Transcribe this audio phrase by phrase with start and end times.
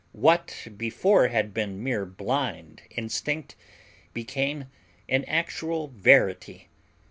[0.13, 3.55] What before had been mere blind instinct
[4.13, 4.65] became
[5.07, 6.69] an actual verity.